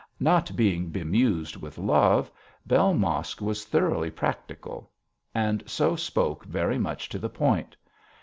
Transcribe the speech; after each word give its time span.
Not 0.19 0.55
being 0.55 0.89
bemused 0.89 1.57
with 1.57 1.77
love, 1.77 2.31
Bell 2.65 2.95
Mosk 2.95 3.39
was 3.39 3.65
thoroughly 3.65 4.09
practical, 4.09 4.89
and 5.35 5.63
so 5.69 5.95
spoke 5.95 6.43
very 6.43 6.79
much 6.79 7.07
to 7.09 7.19
the 7.19 7.29
point. 7.29 7.75